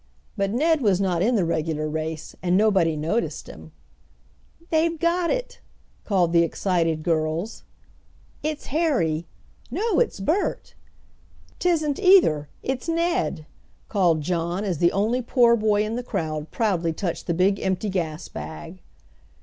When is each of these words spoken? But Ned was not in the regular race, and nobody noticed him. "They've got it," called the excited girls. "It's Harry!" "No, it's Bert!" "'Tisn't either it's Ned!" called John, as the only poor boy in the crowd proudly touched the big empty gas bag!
But 0.35 0.49
Ned 0.49 0.81
was 0.81 0.99
not 0.99 1.21
in 1.21 1.35
the 1.35 1.45
regular 1.45 1.87
race, 1.87 2.35
and 2.41 2.57
nobody 2.57 2.95
noticed 2.97 3.45
him. 3.47 3.71
"They've 4.71 4.97
got 4.99 5.29
it," 5.29 5.59
called 6.05 6.33
the 6.33 6.41
excited 6.41 7.03
girls. 7.03 7.61
"It's 8.41 8.65
Harry!" 8.73 9.27
"No, 9.69 9.99
it's 9.99 10.19
Bert!" 10.19 10.73
"'Tisn't 11.59 11.99
either 11.99 12.49
it's 12.63 12.89
Ned!" 12.89 13.45
called 13.89 14.21
John, 14.21 14.63
as 14.63 14.79
the 14.79 14.91
only 14.91 15.21
poor 15.21 15.55
boy 15.55 15.83
in 15.83 15.95
the 15.95 16.01
crowd 16.01 16.49
proudly 16.49 16.93
touched 16.93 17.27
the 17.27 17.35
big 17.35 17.59
empty 17.59 17.89
gas 17.89 18.27
bag! 18.27 18.81